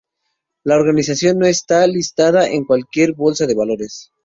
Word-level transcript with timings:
La 0.63 0.77
organización 0.77 1.37
no 1.37 1.45
está 1.45 1.85
listada 1.85 2.49
en 2.49 2.65
cualquier 2.65 3.13
Bolsa 3.13 3.45
de 3.45 3.53
Valores. 3.53 4.11